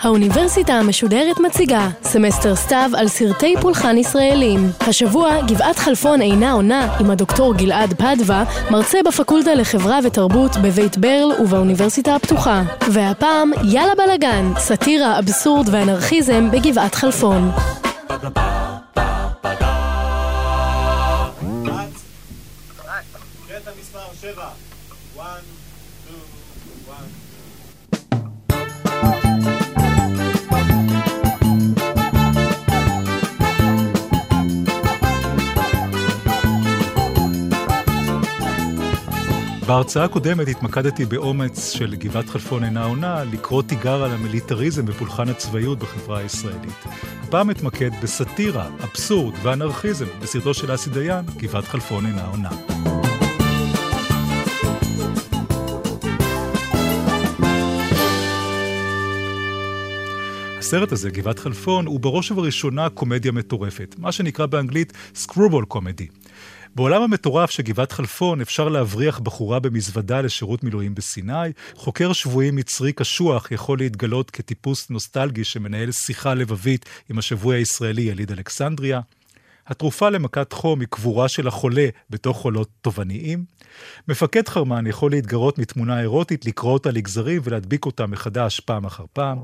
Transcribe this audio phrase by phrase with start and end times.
[0.00, 4.70] האוניברסיטה המשודרת מציגה סמסטר סתיו על סרטי פולחן ישראלים.
[4.80, 11.32] השבוע גבעת חלפון אינה עונה עם הדוקטור גלעד פדבה, מרצה בפקולטה לחברה ותרבות בבית ברל
[11.42, 12.62] ובאוניברסיטה הפתוחה.
[12.92, 17.50] והפעם יאללה בלאגן, סאטירה, אבסורד ואנרכיזם בגבעת חלפון.
[39.66, 45.78] בהרצאה הקודמת התמקדתי באומץ של גבעת חלפון אינה עונה לקרוא תיגר על המיליטריזם ופולחן הצבאיות
[45.78, 46.84] בחברה הישראלית.
[47.22, 52.50] הפעם אתמקד בסאטירה, אבסורד ואנרכיזם בסרטו של אסי דיין, גבעת חלפון אינה עונה.
[60.58, 66.06] הסרט הזה, גבעת חלפון, הוא בראש ובראשונה קומדיה מטורפת, מה שנקרא באנגלית סקרובול קומדי.
[66.76, 72.92] בעולם המטורף של גבעת חלפון אפשר להבריח בחורה במזוודה לשירות מילואים בסיני, חוקר שבויים מצרי
[72.92, 79.00] קשוח יכול להתגלות כטיפוס נוסטלגי שמנהל שיחה לבבית עם השבוי הישראלי יליד אלכסנדריה.
[79.66, 83.44] התרופה למכת חום היא קבורה של החולה בתוך חולות תובעניים.
[84.08, 89.38] מפקד חרמן יכול להתגרות מתמונה אירוטית, לקרוא אותה לגזרים ולהדביק אותה מחדש פעם אחר פעם.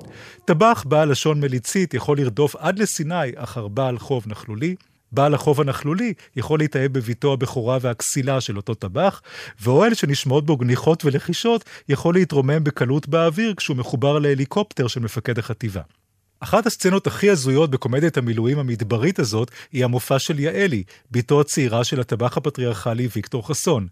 [0.44, 4.74] טבח בעל לשון מליצית יכול לרדוף עד לסיני אחר בעל חוב נכלולי.
[5.12, 9.22] בעל החוב הנכלולי יכול להתאהב בביתו הבכורה והכסילה של אותו טבח,
[9.60, 15.80] ואוהל שנשמעות בו גניחות ולחישות יכול להתרומם בקלות באוויר כשהוא מחובר להליקופטר של מפקד החטיבה.
[16.40, 22.00] אחת הסצנות הכי הזויות בקומדיית המילואים המדברית הזאת היא המופע של יעלי, בתו הצעירה של
[22.00, 23.86] הטבח הפטריארכלי ויקטור חסון.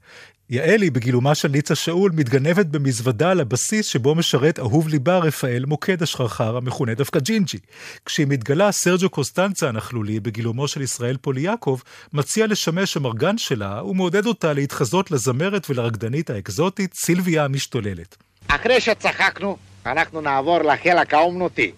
[0.50, 6.56] יעלי, בגילומה של ניצה שאול, מתגנבת במזוודה לבסיס שבו משרת אהוב ליבה רפאל מוקד השחרחר
[6.56, 7.58] המכונה דווקא ג'ינג'י.
[8.06, 14.52] כשהיא מתגלה, סרג'ו קוסטנצה הנכלולי, בגילומו של ישראל פוליאקוב, מציע לשמש המרגן שלה ומעודד אותה
[14.52, 18.16] להתחזות לזמרת ולרקדנית האקזוטית סילביה המשתוללת.
[18.48, 19.56] אחרי שצחקנו,
[19.86, 21.72] אנחנו נעבור לחלק האומנותי.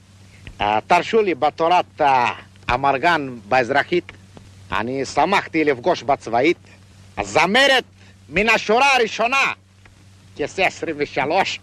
[0.86, 2.00] תרשו לי, בתורת
[2.68, 4.12] המרגן באזרחית,
[4.72, 6.58] אני שמחתי לפגוש בצבאית
[7.18, 7.84] הזמרת
[8.32, 9.52] מן השורה הראשונה,
[10.36, 11.60] כיסא 23,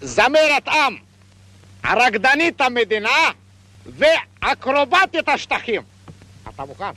[0.00, 0.96] זמרת עם,
[1.82, 3.30] הרקדנית המדינה
[3.86, 5.82] ואקרובטית השטחים.
[6.54, 6.90] אתה מוכן?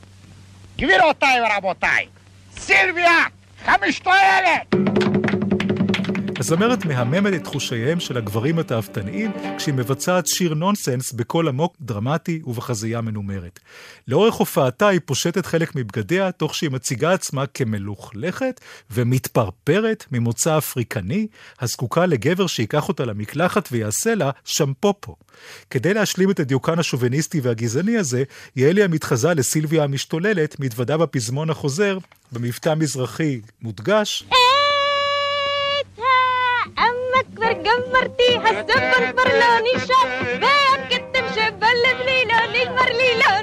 [0.77, 2.07] גבירותיי ורבותיי,
[2.57, 3.25] סילביה
[3.65, 4.86] המשתוללת!
[6.39, 13.01] הזמרת מהממת את תחושיהם של הגברים התאוותניים כשהיא מבצעת שיר נונסנס בקול עמוק, דרמטי ובחזייה
[13.01, 13.59] מנומרת.
[14.07, 18.61] לאורך הופעתה היא פושטת חלק מבגדיה, תוך שהיא מציגה עצמה כמלוכלכת
[18.91, 21.27] ומתפרפרת ממוצא אפריקני,
[21.61, 25.15] הזקוקה לגבר שייקח אותה למקלחת ויעשה לה שמפופו.
[25.69, 28.23] כדי להשלים את הדיוקן השוביניסטי והגזעני הזה,
[28.55, 31.97] יעלי המתחזה לסילביה המשתוללת מתוודה בפזמון החוזר,
[32.31, 34.23] במבטא מזרחי מודגש.
[34.27, 34.46] כבר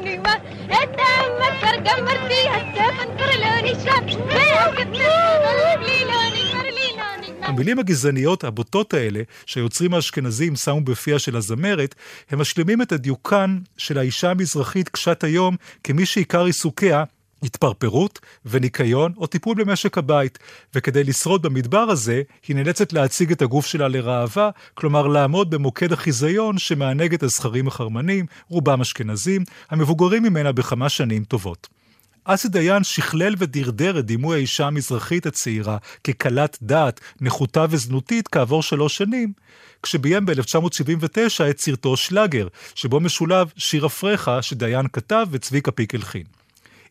[0.05, 0.35] נגמר.
[0.67, 7.29] את האמת כבר גמרתי, הספר כבר לא נשאר, והכתם שבלב לי לא נגמר לי לא
[7.29, 7.49] נגמר.
[7.55, 11.95] המילים הגזעניות הבוטות האלה, שהיוצרים האשכנזים שמו בפיה של הזמרת,
[12.31, 17.05] הם משלימים את הדיוקן של האישה המזרחית קשת היום כמי שעיקר עיסוקיה
[17.45, 20.39] התפרפרות וניקיון או טיפול במשק הבית,
[20.75, 26.59] וכדי לשרוד במדבר הזה, היא נאלצת להציג את הגוף שלה לראווה, כלומר לעמוד במוקד החיזיון
[26.59, 31.69] שמענג את הזכרים החרמנים, רובם אשכנזים, המבוגרים ממנה בכמה שנים טובות.
[32.25, 38.97] אסי דיין שכלל ודרדר את דימוי האישה המזרחית הצעירה כקלת דעת, נחותה וזנותית כעבור שלוש
[38.97, 39.33] שנים,
[39.83, 46.25] כשביים ב-1979 את סרטו שלאגר, שבו משולב שיר אפרחה שדיין כתב וצביקה פיק הלחין.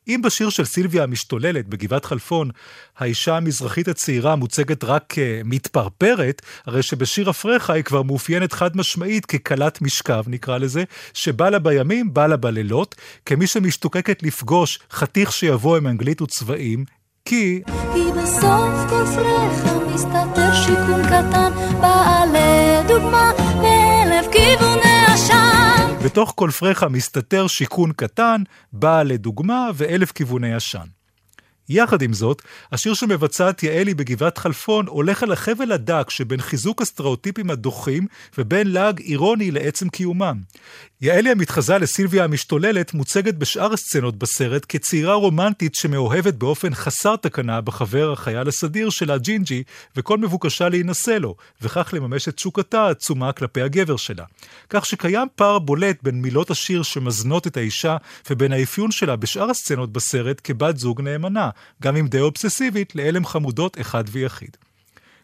[0.07, 2.49] אם בשיר של סילביה המשתוללת בגבעת חלפון,
[2.97, 9.81] האישה המזרחית הצעירה מוצגת רק כמתפרפרת, הרי שבשיר אפרחה היא כבר מאופיינת חד משמעית ככלת
[9.81, 10.83] משכב, נקרא לזה,
[11.13, 12.95] שבא לה בימים, בא לה בלילות,
[13.25, 16.85] כמי שמשתוקקת לפגוש חתיך שיבוא עם אנגלית וצבעים,
[17.25, 17.61] כי...
[17.93, 21.51] כי בסוף כל פרחה מסתתר שיקום קטן,
[21.81, 24.72] באה לדוגמה מאלף כיווני עשן.
[26.05, 28.41] בתוך כל פרחה מסתתר שיכון קטן,
[28.73, 30.87] באה לדוגמה ואלף כיווני עשן.
[31.69, 37.49] יחד עם זאת, השיר שמבצעת יעלי בגבעת חלפון הולך על החבל הדק שבין חיזוק הסטריאוטיפים
[37.49, 38.07] הדוחים
[38.37, 40.37] ובין לעג אירוני לעצם קיומם.
[41.01, 48.11] יעלי המתחזה לסילביה המשתוללת מוצגת בשאר הסצנות בסרט כצעירה רומנטית שמאוהבת באופן חסר תקנה בחבר
[48.11, 49.63] החייל הסדיר שלה ג'ינג'י,
[49.95, 54.23] וכל מבוקשה להינשא לו, וכך לממש את תשוקתה העצומה כלפי הגבר שלה.
[54.69, 57.97] כך שקיים פער בולט בין מילות השיר שמזנות את האישה
[58.29, 61.49] ובין האפיון שלה בשאר הסצנות בסרט כבת זוג נאמנה,
[61.81, 64.57] גם אם די אובססיבית, להלם חמודות אחד ויחיד.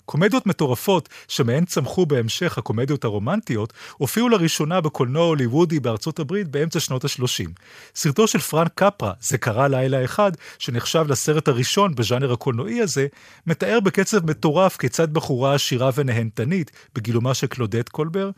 [0.10, 7.06] קומדיות מטורפות, שמהן צמחו בהמשך הקומדיות הרומנטיות, הופיעו לראשונה בקולנוע הוליוודי בארצות הברית באמצע שנות
[7.06, 7.50] ה-30.
[7.96, 13.08] סרטו של פרנק קפרה, זה קרה לילה אחד, שנחשב לסרט הראשון בז'אנר הקולנועי הזה,
[13.48, 18.32] מתאר בקצב מטורף כיצד בחורה עשירה ונהנתנית, בגילומה של קלודט קולבר,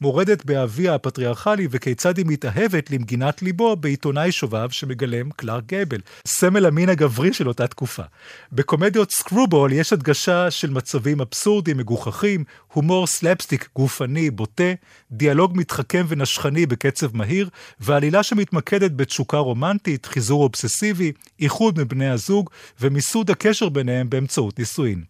[0.00, 6.88] מורדת באביה הפטריארכלי וכיצד היא מתאהבת למגינת ליבו בעיתונאי שובב שמגלם קלארק גייבל, סמל המין
[6.88, 8.02] הגברי של אותה תקופה.
[8.52, 14.72] בקומדיות screwball יש הדגשה של מצבים אבסורדיים מגוחכים, הומור סלפסטיק גופני בוטה,
[15.12, 17.48] דיאלוג מתחכם ונשכני בקצב מהיר,
[17.80, 22.50] ועלילה שמתמקדת בתשוקה רומנטית, חיזור אובססיבי, איחוד מבני הזוג
[22.80, 25.04] ומיסוד הקשר ביניהם באמצעות נישואין.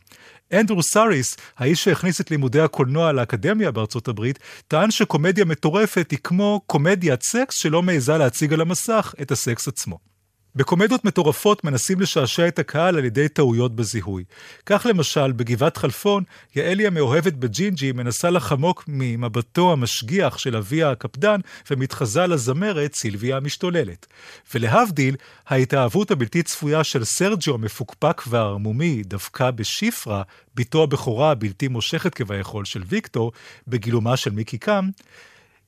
[0.53, 4.39] אנדרו סאריס, האיש שהכניס את לימודי הקולנוע לאקדמיה בארצות הברית,
[4.69, 10.16] טען שקומדיה מטורפת היא כמו קומדיית סקס שלא מעיזה להציג על המסך את הסקס עצמו.
[10.57, 14.25] בקומדיות מטורפות מנסים לשעשע את הקהל על ידי טעויות בזיהוי.
[14.67, 16.25] כך למשל, בגבעת חלפון,
[16.55, 24.07] יעלי המאוהבת בג'ינג'י מנסה לחמוק ממבטו המשגיח של אביה הקפדן ומתחזה לזמרת סילביה המשתוללת.
[24.55, 25.17] ולהבדיל,
[25.47, 30.23] ההתאהבות הבלתי צפויה של סרג'ו המפוקפק והערמומי דווקא בשיפרה,
[30.55, 33.33] בתו הבכורה הבלתי מושכת כביכול של ויקטור,
[33.69, 34.91] בגילומה של מיקי קאם,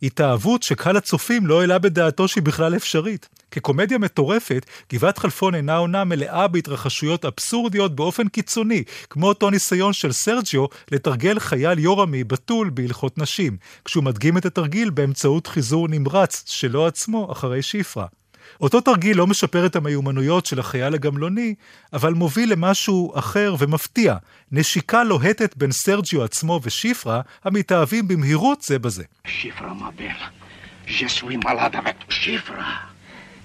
[0.02, 3.28] התאהבות שקהל הצופים לא העלה בדעתו שהיא בכלל אפשרית.
[3.50, 10.12] כקומדיה מטורפת, גבעת חלפון אינה עונה מלאה בהתרחשויות אבסורדיות באופן קיצוני, כמו אותו ניסיון של
[10.12, 16.86] סרג'יו לתרגל חייל יורמי בתול בהלכות נשים, כשהוא מדגים את התרגיל באמצעות חיזור נמרץ שלו
[16.86, 18.06] עצמו אחרי שיפרה.
[18.60, 21.54] אותו תרגיל לא משפר את המיומנויות של החייל הגמלוני,
[21.92, 24.16] אבל מוביל למשהו אחר ומפתיע,
[24.52, 29.04] נשיקה לוהטת בין סרג'יו עצמו ושיפרה, המתאהבים במהירות זה בזה.
[29.26, 30.06] שיפרה מבל,
[30.98, 32.76] ז'סוי מלאדה שיפרה.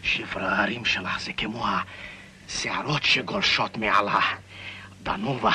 [0.04, 1.66] שיפרה ההרים שלך זה כמו
[2.48, 4.22] השערות שגולשות מעלה.
[5.04, 5.52] דנובה.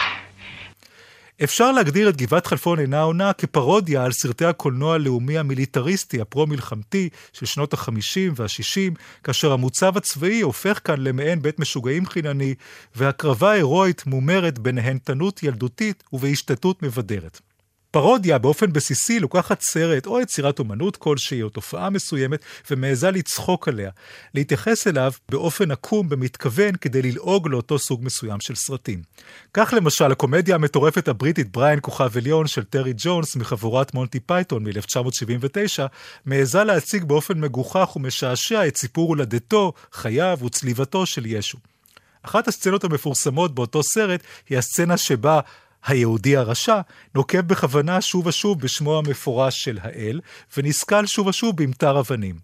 [1.44, 7.46] אפשר להגדיר את גבעת חלפון אינה עונה כפרודיה על סרטי הקולנוע הלאומי המיליטריסטי הפרו-מלחמתי של
[7.46, 12.55] שנות ה-50 וה-60, כאשר המוצב הצבאי הופך כאן למעין בית משוגעים חינני,
[12.96, 17.41] והקרבה הירואית מומרת בנהנתנות ילדותית ובהשתתות מבדרת.
[17.90, 22.40] פרודיה באופן בסיסי לוקחת סרט או יצירת אומנות כלשהי או תופעה מסוימת
[22.70, 23.90] ומעיזה לצחוק עליה,
[24.35, 29.02] להתייחס אליו באופן עקום במתכוון כדי ללעוג לאותו סוג מסוים של סרטים.
[29.55, 35.82] כך למשל הקומדיה המטורפת הבריטית בריין כוכב עליון של טרי ג'ונס מחבורת מונטי פייתון מ-1979,
[36.26, 41.58] מעיזה להציג באופן מגוחך ומשעשע את סיפור הולדתו, חייו וצליבתו של ישו.
[42.23, 45.41] אחת הסצנות המפורסמות באותו סרט היא הסצנה שבה
[45.86, 46.80] היהודי הרשע,
[47.14, 50.20] נוקב בכוונה שוב ושוב בשמו המפורש של האל,
[50.56, 52.34] ונסכל שוב ושוב במטר אבנים.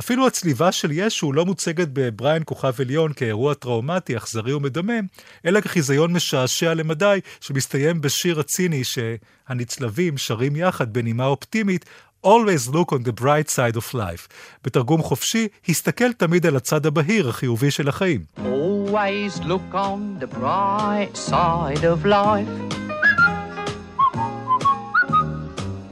[0.00, 5.06] אפילו הצליבה של ישו לא מוצגת בבריין כוכב עליון כאירוע טראומטי, אכזרי ומדמם,
[5.44, 11.84] אלא כחיזיון משעשע למדי, שמסתיים בשיר הציני שהנצלבים שרים יחד בנימה אופטימית,
[12.26, 14.28] Always look on the bright side of life.
[14.64, 18.20] בתרגום חופשי, הסתכל תמיד על הצד הבהיר, החיובי של החיים.
[18.38, 22.76] Always look on the bright side of life.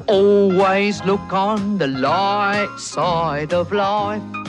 [0.09, 4.44] Always look on the light side of life.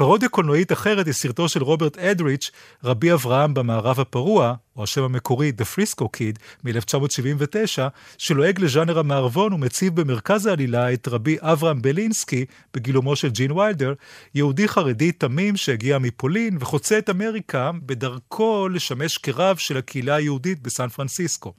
[0.00, 2.50] פרודיה קולנועית אחרת היא סרטו של רוברט אדריץ',
[2.84, 7.80] רבי אברהם במערב הפרוע, או השם המקורי The Frisco Kid מ-1979,
[8.18, 13.94] שלועג לז'אנר המערבון ומציב במרכז העלילה את רבי אברהם בלינסקי, בגילומו של ג'ין ויילדר,
[14.34, 20.88] יהודי חרדי תמים שהגיע מפולין וחוצה את אמריקה בדרכו לשמש כרב של הקהילה היהודית בסן
[20.88, 21.52] פרנסיסקו.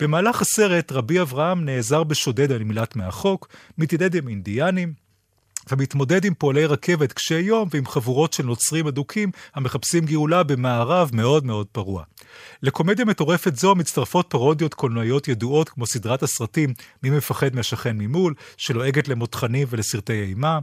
[0.00, 5.09] במהלך הסרט רבי אברהם נעזר בשודד על מילת מהחוק, מתיידד עם אינדיאנים,
[5.70, 11.44] ומתמודד עם פועלי רכבת קשי יום ועם חבורות של נוצרים אדוקים המחפשים גאולה במערב מאוד
[11.44, 12.04] מאוד פרוע.
[12.62, 19.08] לקומדיה מטורפת זו מצטרפות פרודיות קולנועיות ידועות כמו סדרת הסרטים "מי מפחד מהשכן ממול", שלועגת
[19.08, 20.58] למותחנים ולסרטי אימה.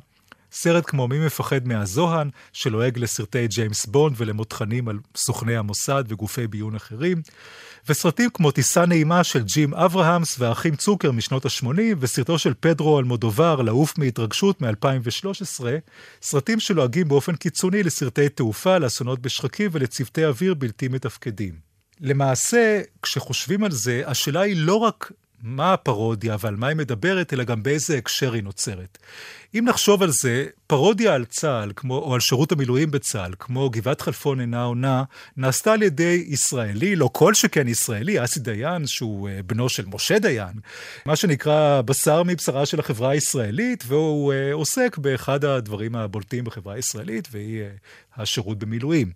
[0.52, 6.76] סרט כמו מי מפחד מהזוהן, שלועג לסרטי ג'יימס בונד ולמותחנים על סוכני המוסד וגופי ביון
[6.76, 7.22] אחרים,
[7.90, 13.62] וסרטים כמו טיסה נעימה של ג'ים אברהמס והאחים צוקר משנות ה-80, וסרטו של פדרו אלמודובר,
[13.62, 15.66] לעוף מהתרגשות מ-2013,
[16.22, 21.54] סרטים שלועגים באופן קיצוני לסרטי תעופה, לאסונות בשחקים ולצוותי אוויר בלתי מתפקדים.
[22.02, 27.44] למעשה, כשחושבים על זה, השאלה היא לא רק מה הפרודיה ועל מה היא מדברת, אלא
[27.44, 28.98] גם באיזה הקשר היא נוצרת.
[29.56, 34.02] אם נחשוב על זה, פרודיה על צה"ל, כמו, או על שירות המילואים בצה"ל, כמו גבעת
[34.02, 35.04] חלפון אינה עונה,
[35.38, 40.20] נעשתה על ידי ישראלי, לא כל שכן ישראלי, אסי דיין, שהוא אה, בנו של משה
[40.20, 40.54] דיין,
[41.06, 47.28] מה שנקרא בשר מבשרה של החברה הישראלית, והוא uh, עוסק באחד הדברים הבולטים בחברה הישראלית,
[47.32, 49.12] והיא uh, השירות במילואים.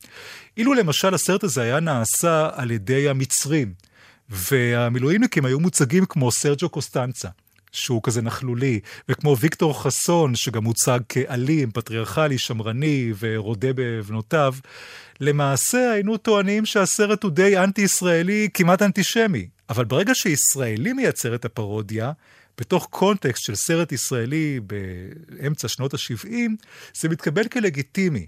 [0.58, 3.74] אילו למשל הסרט הזה היה נעשה על ידי המצרים,
[4.32, 7.30] והמילואימניקים היו מוצגים כמו סרג'ו קוסטנצה.
[7.72, 14.54] שהוא כזה נכלולי, וכמו ויקטור חסון, שגם מוצג כאלים, פטריארכלי, שמרני ורודה בבנותיו,
[15.20, 19.48] למעשה היינו טוענים שהסרט הוא די אנטי-ישראלי, כמעט אנטישמי.
[19.70, 22.12] אבל ברגע שישראלי מייצר את הפרודיה,
[22.58, 26.34] בתוך קונטקסט של סרט ישראלי באמצע שנות ה-70,
[26.94, 28.26] זה מתקבל כלגיטימי.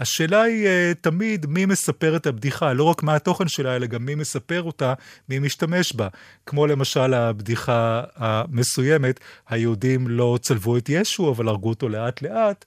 [0.00, 4.04] השאלה היא uh, תמיד מי מספר את הבדיחה, לא רק מה התוכן שלה, אלא גם
[4.04, 4.94] מי מספר אותה,
[5.28, 6.08] מי משתמש בה.
[6.46, 12.64] כמו למשל הבדיחה המסוימת, היהודים לא צלבו את ישו, אבל הרגו אותו לאט-לאט.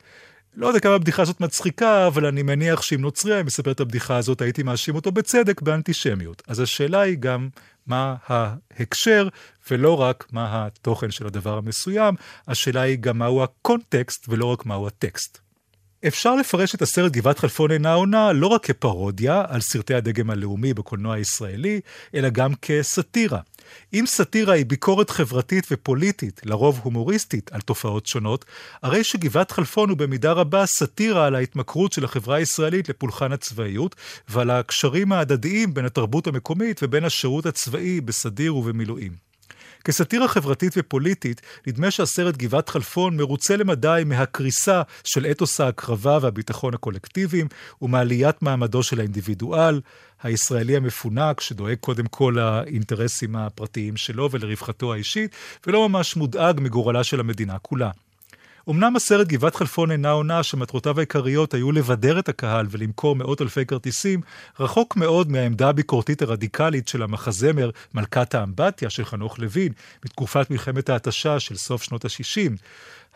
[0.55, 4.17] לא יודע כמה הבדיחה הזאת מצחיקה, אבל אני מניח שאם נוצרי היה מספר את הבדיחה
[4.17, 6.41] הזאת, הייתי מאשים אותו בצדק באנטישמיות.
[6.47, 7.49] אז השאלה היא גם
[7.87, 9.27] מה ההקשר,
[9.71, 12.15] ולא רק מה התוכן של הדבר המסוים,
[12.47, 15.52] השאלה היא גם מהו הקונטקסט, ולא רק מהו הטקסט.
[16.07, 20.73] אפשר לפרש את הסרט גבעת חלפון אינה עונה לא רק כפרודיה על סרטי הדגם הלאומי
[20.73, 21.81] בקולנוע הישראלי,
[22.15, 23.39] אלא גם כסאטירה.
[23.93, 28.45] אם סאטירה היא ביקורת חברתית ופוליטית, לרוב הומוריסטית, על תופעות שונות,
[28.83, 33.95] הרי שגבעת חלפון הוא במידה רבה סאטירה על ההתמכרות של החברה הישראלית לפולחן הצבאיות,
[34.29, 39.32] ועל הקשרים ההדדיים בין התרבות המקומית ובין השירות הצבאי בסדיר ובמילואים.
[39.83, 47.47] כסאטירה חברתית ופוליטית, נדמה שהסרט גבעת חלפון מרוצה למדי מהקריסה של אתוס ההקרבה והביטחון הקולקטיביים
[47.81, 49.81] ומעליית מעמדו של האינדיבידואל,
[50.23, 55.35] הישראלי המפונק, שדואג קודם כל לאינטרסים הפרטיים שלו ולרווחתו האישית,
[55.67, 57.91] ולא ממש מודאג מגורלה של המדינה כולה.
[58.69, 63.65] אמנם הסרט גבעת חלפון אינה עונה שמטרותיו העיקריות היו לבדר את הקהל ולמכור מאות אלפי
[63.65, 64.21] כרטיסים,
[64.59, 69.73] רחוק מאוד מהעמדה הביקורתית הרדיקלית של המחזמר מלכת האמבטיה של חנוך לוין,
[70.05, 72.51] מתקופת מלחמת ההתשה של סוף שנות ה-60.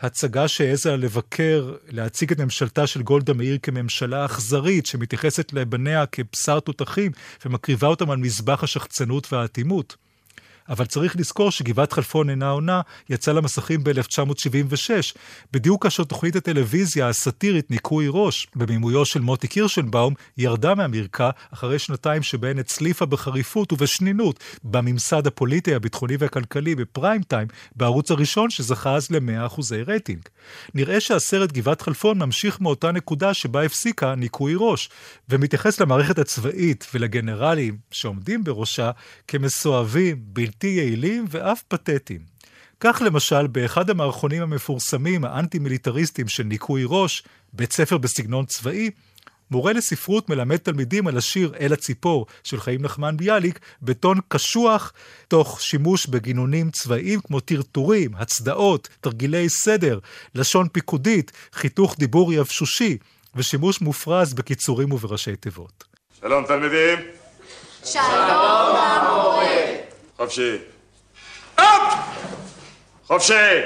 [0.00, 7.12] הצגה שהעזה לבקר, להציג את ממשלתה של גולדה מאיר כממשלה אכזרית, שמתייחסת לבניה כבשר תותחים
[7.46, 9.96] ומקריבה אותם על מזבח השחצנות והאטימות.
[10.68, 14.90] אבל צריך לזכור שגבעת חלפון אינה עונה יצא למסכים ב-1976,
[15.52, 22.22] בדיוק כאשר תוכנית הטלוויזיה הסאטירית ניקוי ראש, במימויו של מוטי קירשנבאום, ירדה מהמרקע אחרי שנתיים
[22.22, 29.60] שבהן הצליפה בחריפות ובשנינות בממסד הפוליטי, הביטחוני והכלכלי בפריים טיים, בערוץ הראשון שזכה אז ל-100%
[29.86, 30.20] רייטינג.
[30.74, 34.90] נראה שהסרט גבעת חלפון ממשיך מאותה נקודה שבה הפסיקה ניקוי ראש,
[35.28, 38.90] ומתייחס למערכת הצבאית ולגנרלים שעומדים בראשה
[39.28, 42.20] כמסואבים, בלתי בלתי יעילים ואף פתטיים.
[42.80, 47.22] כך למשל, באחד המערכונים המפורסמים, האנטי-מיליטריסטים של ניקוי ראש,
[47.52, 48.90] בית ספר בסגנון צבאי,
[49.50, 54.92] מורה לספרות מלמד תלמידים על השיר "אל הציפור" של חיים נחמן ביאליק, בטון קשוח,
[55.28, 59.98] תוך שימוש בגינונים צבאיים כמו טרטורים, הצדעות, תרגילי סדר,
[60.34, 62.98] לשון פיקודית, חיתוך דיבור יבשושי,
[63.36, 65.84] ושימוש מופרז בקיצורים ובראשי תיבות.
[66.20, 66.98] שלום תלמידים.
[67.84, 69.17] שלום.
[70.18, 70.56] חופשי.
[71.54, 71.94] אפ!
[73.06, 73.60] חופשי!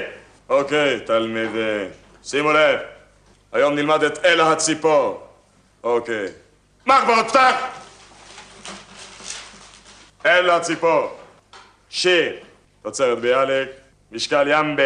[0.49, 1.89] אוקיי, תלמידים.
[2.23, 2.79] שימו לב,
[3.51, 5.27] היום נלמד את אל הציפור.
[5.83, 6.25] אוקיי.
[6.85, 7.55] מחברות, פתח!
[10.25, 11.17] אל הציפור.
[11.89, 12.35] שיר,
[12.81, 13.69] תוצרת ביאליק,
[14.11, 14.83] משקל ימבה,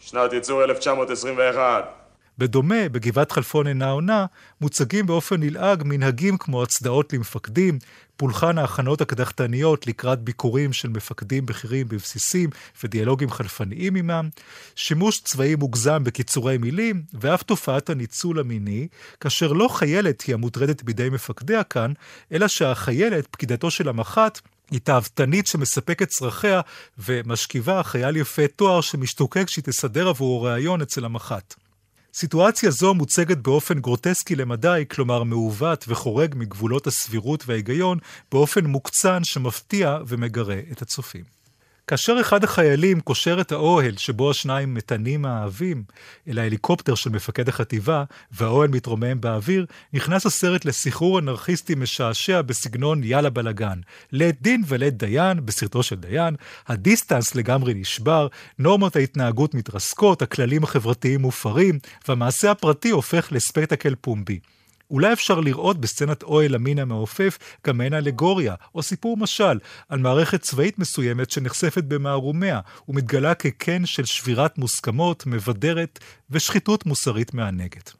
[0.00, 2.03] שנת ייצור 1921.
[2.38, 4.26] בדומה, בגבעת חלפון אינה עונה,
[4.60, 7.78] מוצגים באופן נלעג מנהגים כמו הצדעות למפקדים,
[8.16, 12.50] פולחן ההכנות הקדחתניות לקראת ביקורים של מפקדים בכירים בבסיסים
[12.84, 14.28] ודיאלוגים חלפניים עמם,
[14.76, 18.88] שימוש צבאי מוגזם בקיצורי מילים, ואף תופעת הניצול המיני,
[19.20, 21.92] כאשר לא חיילת היא המוטרדת בידי מפקדיה כאן,
[22.32, 26.60] אלא שהחיילת, פקידתו של המח"ט, היא תאוותנית שמספקת צרכיה
[26.98, 31.54] ומשכיבה חייל יפה תואר שמשתוקק שהיא תסדר עבורו ראיון אצל המח"ט.
[32.16, 37.98] סיטואציה זו מוצגת באופן גרוטסקי למדי, כלומר מעוות וחורג מגבולות הסבירות וההיגיון,
[38.32, 41.43] באופן מוקצן שמפתיע ומגרה את הצופים.
[41.86, 45.84] כאשר אחד החיילים קושר את האוהל שבו השניים מתנים אהבים
[46.28, 53.30] אל ההליקופטר של מפקד החטיבה, והאוהל מתרומם באוויר, נכנס הסרט לסחרור אנרכיסטי משעשע בסגנון יאללה
[53.30, 53.80] בלאגן.
[54.12, 56.36] לית דין ולית דיין, בסרטו של דיין,
[56.66, 64.38] ה distance לגמרי נשבר, נורמות ההתנהגות מתרסקות, הכללים החברתיים מופרים, והמעשה הפרטי הופך לספקטקל פומבי.
[64.90, 70.42] אולי אפשר לראות בסצנת אוהל המין המעופף גם מעין אלגוריה, או סיפור משל, על מערכת
[70.42, 75.98] צבאית מסוימת שנחשפת במערומיה, ומתגלה כקן של שבירת מוסכמות, מבדרת
[76.30, 77.92] ושחיתות מוסרית מענגת.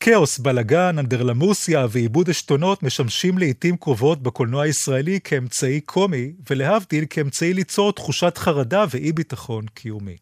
[0.00, 7.92] כאוס, בלאגן, אנדרלמוסיה ועיבוד עשתונות משמשים לעיתים קרובות בקולנוע הישראלי כאמצעי קומי, ולהבדיל כאמצעי ליצור
[7.92, 10.16] תחושת חרדה ואי ביטחון קיומי.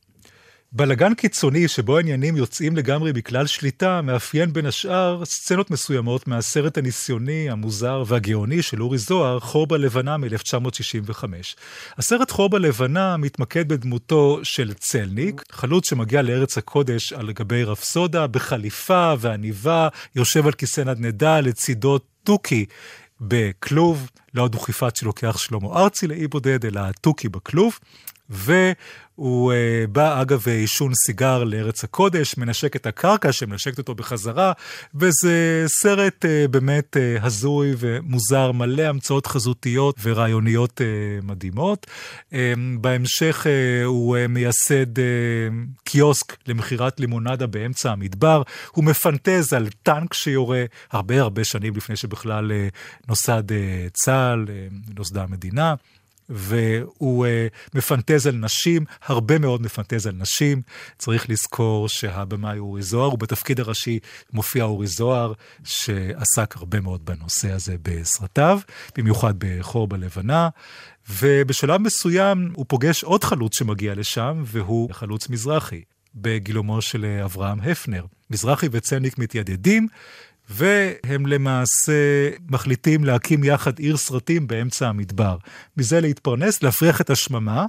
[0.72, 7.50] בלגן קיצוני שבו העניינים יוצאים לגמרי מכלל שליטה, מאפיין בין השאר סצנות מסוימות מהסרט הניסיוני,
[7.50, 11.24] המוזר והגאוני של אורי זוהר, חור בלבנה מ-1965.
[11.98, 19.14] הסרט חור בלבנה מתמקד בדמותו של צלניק, חלוץ שמגיע לארץ הקודש על גבי רפסודה, בחליפה
[19.18, 22.66] ועניבה, יושב על כיסא נדנדה לצידו תוכי.
[23.20, 27.78] בכלוב, לא הדוכיפת שלוקח שלמה ארצי לאי בודד, אלא התוכי בכלוב,
[29.20, 34.52] והוא uh, בא אגב עישון סיגר לארץ הקודש, מנשק את הקרקע שמנשקת אותו בחזרה,
[34.94, 41.86] וזה סרט uh, באמת uh, הזוי ומוזר, מלא המצאות חזותיות ורעיוניות uh, מדהימות.
[42.30, 42.34] Uh,
[42.80, 45.00] בהמשך uh, הוא uh, מייסד uh,
[45.84, 52.50] קיוסק למכירת לימונדה באמצע המדבר, הוא מפנטז על טנק שיורה הרבה הרבה שנים לפני שבכלל
[52.50, 53.54] uh, נוסד uh,
[53.92, 55.74] צה"ל, uh, נוסדה המדינה.
[56.30, 57.28] והוא uh,
[57.74, 60.62] מפנטז על נשים, הרבה מאוד מפנטז על נשים.
[60.98, 63.98] צריך לזכור שהבמאי אורי זוהר, ובתפקיד הראשי
[64.32, 65.32] מופיע אורי זוהר,
[65.64, 68.60] שעסק הרבה מאוד בנושא הזה בסרטיו,
[68.96, 70.48] במיוחד בחור בלבנה.
[71.08, 75.82] ובשלב מסוים הוא פוגש עוד חלוץ שמגיע לשם, והוא חלוץ מזרחי,
[76.14, 78.04] בגילומו של אברהם הפנר.
[78.30, 79.88] מזרחי וצניק מתיידדים,
[80.50, 85.36] והם למעשה מחליטים להקים יחד עיר סרטים באמצע המדבר.
[85.76, 87.66] מזה להתפרנס, להפריח את השממה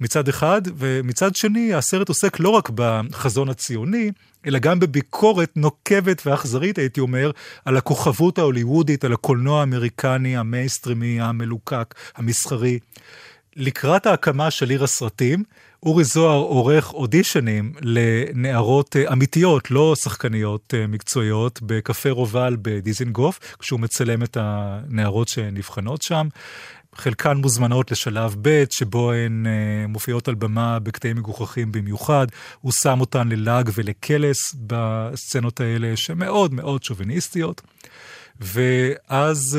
[0.00, 4.10] מצד אחד, ומצד שני הסרט עוסק לא רק בחזון הציוני,
[4.46, 7.30] אלא גם בביקורת נוקבת ואכזרית, הייתי אומר,
[7.64, 12.78] על הכוכבות ההוליוודית, על הקולנוע האמריקני, המיינסטרימי, המלוקק, המסחרי.
[13.56, 15.44] לקראת ההקמה של עיר הסרטים,
[15.82, 23.80] אורי זוהר עורך אודישנים לנערות אה, אמיתיות, לא שחקניות אה, מקצועיות, בקפה רובל בדיזינגוף, כשהוא
[23.80, 26.28] מצלם את הנערות שנבחנות שם.
[26.94, 32.26] חלקן מוזמנות לשלב ב', שבו הן uh, מופיעות על במה בקטעים מגוחכים במיוחד.
[32.60, 37.62] הוא שם אותן ללעג ולקלס בסצנות האלה, שמאוד מאוד שוביניסטיות.
[38.40, 39.58] ואז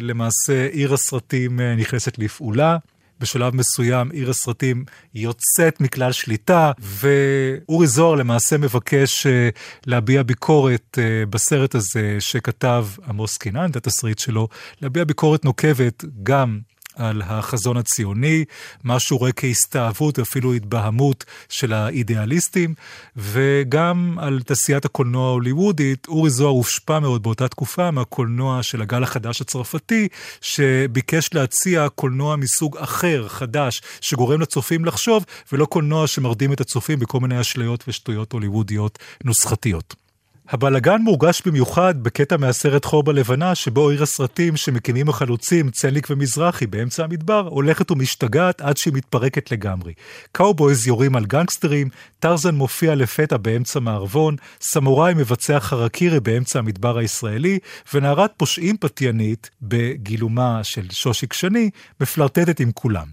[0.00, 2.76] למעשה עיר הסרטים נכנסת לפעולה.
[3.20, 9.48] בשלב מסוים עיר הסרטים יוצאת מכלל שליטה, ואורי זוהר למעשה מבקש אה,
[9.86, 14.48] להביע ביקורת אה, בסרט הזה שכתב עמוס קינן, את התסריט שלו,
[14.82, 16.58] להביע ביקורת נוקבת גם
[16.98, 18.44] על החזון הציוני,
[18.84, 22.74] מה שהוא רואה כהסתאבות ואפילו התבהמות של האידיאליסטים,
[23.16, 26.08] וגם על תעשיית הקולנוע ההוליוודית.
[26.08, 30.08] אורי זוהר הושפע מאוד באותה תקופה מהקולנוע של הגל החדש הצרפתי,
[30.40, 37.20] שביקש להציע קולנוע מסוג אחר, חדש, שגורם לצופים לחשוב, ולא קולנוע שמרדים את הצופים בכל
[37.20, 40.07] מיני אשליות ושטויות הוליוודיות נוסחתיות.
[40.50, 47.04] הבלגן מורגש במיוחד בקטע מהסרט חור בלבנה, שבו עיר הסרטים שמקימים החלוצים, צלניק ומזרחי באמצע
[47.04, 49.92] המדבר, הולכת ומשתגעת עד שהיא מתפרקת לגמרי.
[50.32, 57.58] cowboys יורים על גנגסטרים, טרזן מופיע לפתע באמצע מערבון, סמוראי מבצע חרקירי באמצע המדבר הישראלי,
[57.94, 63.06] ונערת פושעים פתיינית, בגילומה של שושיק שני, מפלרטטת עם כולם.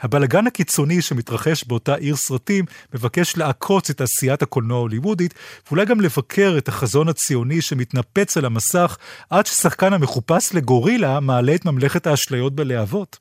[0.00, 5.34] הבלגן הקיצוני שמתרחש באותה עיר סרטים מבקש לעקוץ את עשיית הקולנוע ההוליוודית,
[5.66, 8.96] ואולי גם לבקר את החזון הציוני שמתנפץ על המסך,
[9.30, 13.18] עד ששחקן המחופש לגורילה מעלה את ממלכת האשליות בלהבות.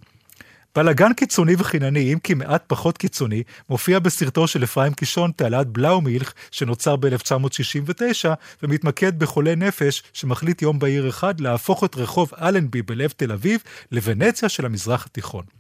[0.76, 6.34] בלאגן קיצוני וחינני, אם כי מעט פחות קיצוני, מופיע בסרטו של אפרים קישון, תעלת בלאומילך,
[6.52, 8.26] שנוצר ב-1969,
[8.64, 13.60] ומתמקד בחולה נפש שמחליט יום בהיר אחד להפוך את רחוב אלנבי בלב תל אביב
[13.92, 15.57] לוונציה של המזרח התיכון.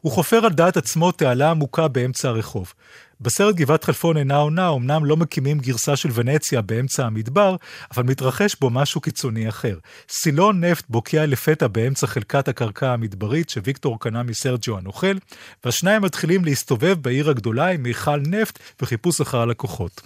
[0.00, 2.72] הוא חופר על דעת עצמו תעלה עמוקה באמצע הרחוב.
[3.20, 7.56] בסרט גבעת חלפון אינה עונה, אמנם לא מקימים גרסה של ונציה באמצע המדבר,
[7.94, 9.78] אבל מתרחש בו משהו קיצוני אחר.
[10.08, 15.16] סילון נפט בוקע לפתע באמצע חלקת הקרקע המדברית שוויקטור קנה מסרג'ו הנוכל,
[15.64, 20.00] והשניים מתחילים להסתובב בעיר הגדולה עם מיכל נפט וחיפוש אחר הלקוחות.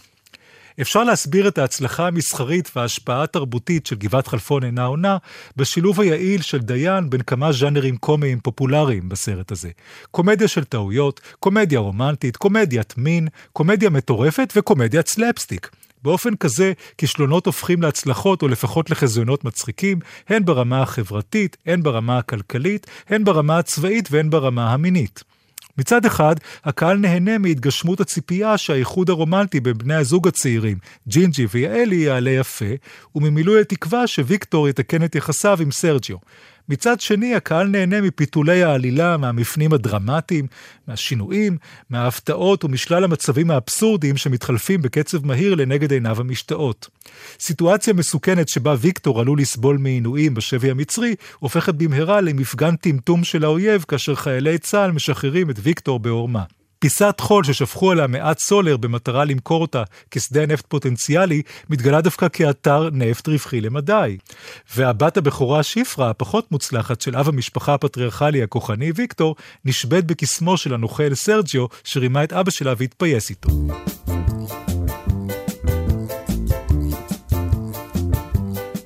[0.81, 5.17] אפשר להסביר את ההצלחה המסחרית וההשפעה התרבותית של גבעת חלפון אינה עונה
[5.57, 9.71] בשילוב היעיל של דיין בין כמה ז'אנרים קומיים פופולריים בסרט הזה.
[10.11, 15.71] קומדיה של טעויות, קומדיה רומנטית, קומדיית מין, קומדיה מטורפת וקומדיית סלפסטיק.
[16.03, 22.87] באופן כזה, כישלונות הופכים להצלחות או לפחות לחזיונות מצחיקים, הן ברמה החברתית, הן ברמה הכלכלית,
[23.09, 25.25] הן ברמה הצבאית והן ברמה המינית.
[25.81, 32.31] מצד אחד, הקהל נהנה מהתגשמות הציפייה שהאיחוד הרומנטי בין בני הזוג הצעירים, ג'ינג'י ויעלי, יעלה
[32.31, 32.65] יפה,
[33.15, 36.17] וממילוי התקווה שוויקטור יתקן את יחסיו עם סרג'יו.
[36.71, 40.47] מצד שני, הקהל נהנה מפיתולי העלילה, מהמפנים הדרמטיים,
[40.89, 41.57] מהשינויים,
[41.91, 46.89] מההפתעות ומשלל המצבים האבסורדיים שמתחלפים בקצב מהיר לנגד עיניו המשתאות.
[47.41, 53.85] סיטואציה מסוכנת שבה ויקטור עלול לסבול מעינויים בשבי המצרי, הופכת במהרה למפגן טמטום של האויב,
[53.89, 56.60] כאשר חיילי צה"ל משחררים את ויקטור בעורמה.
[56.81, 62.91] פיסת חול ששפכו עליה מעט סולר במטרה למכור אותה כשדה נפט פוטנציאלי, מתגלה דווקא כאתר
[62.93, 64.17] נפט רווחי למדי.
[64.77, 71.15] והבת הבכורה שיפרה, הפחות מוצלחת של אב המשפחה הפטריארכלי הכוחני ויקטור, נשבית בקסמו של הנוכל
[71.15, 73.49] סרג'יו, שרימה את אבא שלה והתפייס איתו.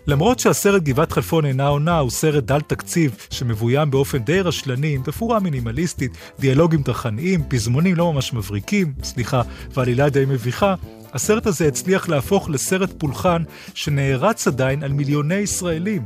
[0.06, 5.02] למרות שהסרט גבעת חלפון אינה עונה הוא סרט דל תקציב שמבוים באופן די רשלני, עם
[5.02, 9.42] תפאורה מינימליסטית, דיאלוגים טרחניים, פזמונים לא ממש מבריקים, סליחה,
[9.74, 10.74] ועלילה די מביכה,
[11.12, 13.42] הסרט הזה הצליח להפוך לסרט פולחן
[13.74, 16.02] שנערץ עדיין על מיליוני ישראלים,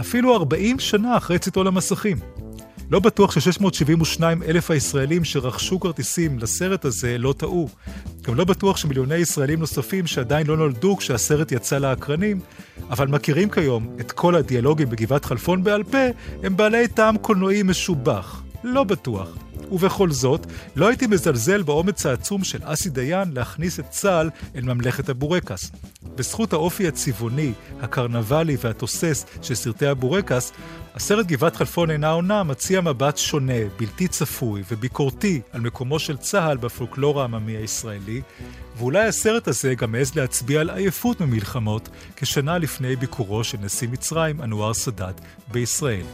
[0.00, 2.43] אפילו 40 שנה אחרי צאתו למסכים.
[2.90, 7.68] לא בטוח ש-672 אלף הישראלים שרכשו כרטיסים לסרט הזה לא טעו.
[8.22, 12.40] גם לא בטוח שמיליוני ישראלים נוספים שעדיין לא נולדו כשהסרט יצא לאקרנים,
[12.90, 15.98] אבל מכירים כיום את כל הדיאלוגים בגבעת חלפון בעל פה,
[16.42, 18.43] הם בעלי טעם קולנועי משובח.
[18.64, 19.28] לא בטוח.
[19.72, 20.46] ובכל זאת,
[20.76, 25.70] לא הייתי מזלזל באומץ העצום של אסי דיין להכניס את צה"ל אל ממלכת הבורקס.
[26.16, 30.52] בזכות האופי הצבעוני, הקרנבלי והתוסס של סרטי הבורקס,
[30.94, 36.56] הסרט גבעת חלפון אינה עונה מציע מבט שונה, בלתי צפוי וביקורתי על מקומו של צה"ל
[36.56, 38.22] בפולקלור העממי הישראלי,
[38.76, 44.42] ואולי הסרט הזה גם מעז להצביע על עייפות ממלחמות, כשנה לפני ביקורו של נשיא מצרים,
[44.42, 45.20] אנואר סאדאת,
[45.52, 46.04] בישראל.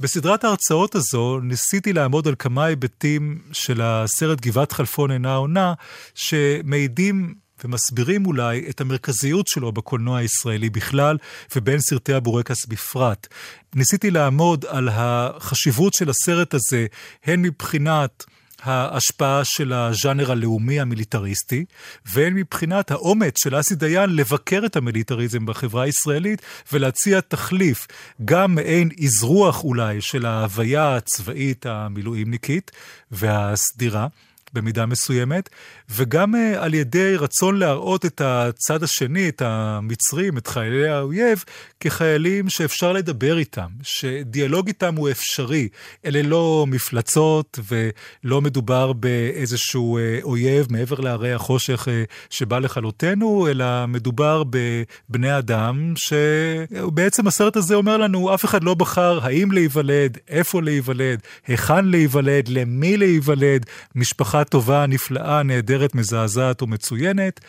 [0.00, 5.74] בסדרת ההרצאות הזו ניסיתי לעמוד על כמה היבטים של הסרט גבעת חלפון אינה עונה,
[6.14, 7.34] שמעידים
[7.64, 11.16] ומסבירים אולי את המרכזיות שלו בקולנוע הישראלי בכלל,
[11.56, 13.26] ובין סרטי הבורקס בפרט.
[13.74, 16.86] ניסיתי לעמוד על החשיבות של הסרט הזה,
[17.24, 18.24] הן מבחינת
[18.62, 21.64] ההשפעה של הז'אנר הלאומי המיליטריסטי,
[22.06, 26.42] והן מבחינת האומץ של אסי דיין לבקר את המיליטריזם בחברה הישראלית
[26.72, 27.86] ולהציע תחליף,
[28.24, 32.70] גם מעין אזרוח אולי של ההוויה הצבאית המילואימניקית
[33.10, 34.06] והסדירה.
[34.52, 35.48] במידה מסוימת,
[35.90, 41.44] וגם uh, על ידי רצון להראות את הצד השני, את המצרים, את חיילי האויב,
[41.80, 45.68] כחיילים שאפשר לדבר איתם, שדיאלוג איתם הוא אפשרי.
[46.04, 51.90] אלה לא מפלצות ולא מדובר באיזשהו uh, אויב מעבר להרי החושך uh,
[52.30, 59.18] שבא לכלותנו, אלא מדובר בבני אדם, שבעצם הסרט הזה אומר לנו, אף אחד לא בחר
[59.22, 67.40] האם להיוולד, איפה להיוולד, היכן להיוולד, למי להיוולד, משפחה טובה, נפלאה, נהדרת, מזעזעת ומצוינת.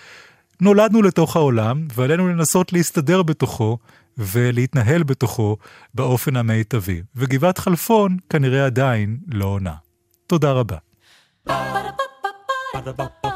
[0.62, 3.78] נולדנו לתוך העולם, ועלינו לנסות להסתדר בתוכו
[4.18, 5.58] ולהתנהל בתוכו
[5.94, 7.02] באופן המיטבי.
[7.16, 9.74] וגבעת חלפון כנראה עדיין לא עונה.
[10.28, 10.78] תודה רבה.
[11.48, 13.30] Ba-da-ba-ba-ba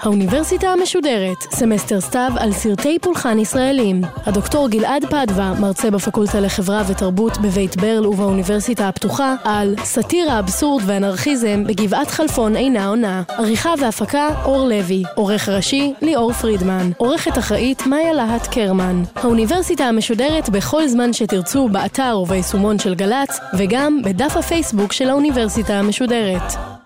[0.00, 4.02] האוניברסיטה המשודרת, סמסטר סתיו על סרטי פולחן ישראלים.
[4.26, 11.64] הדוקטור גלעד פדבה, מרצה בפקולטה לחברה ותרבות בבית ברל ובאוניברסיטה הפתוחה, על סאטירה, אבסורד ואנרכיזם
[11.64, 13.22] בגבעת חלפון אינה עונה.
[13.28, 15.02] עריכה והפקה, אור לוי.
[15.14, 16.90] עורך ראשי, ליאור פרידמן.
[16.96, 19.02] עורכת אחראית, מאיה להט קרמן.
[19.16, 26.77] האוניברסיטה המשודרת בכל זמן שתרצו באתר וביישומון של גל"צ, וגם בדף הפייסבוק של האוניברסיטה המשודרת.